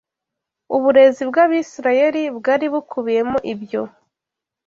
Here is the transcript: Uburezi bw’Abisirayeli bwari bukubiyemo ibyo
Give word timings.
Uburezi 0.75 1.23
bw’Abisirayeli 1.29 2.21
bwari 2.37 2.65
bukubiyemo 2.73 3.37
ibyo 3.53 3.81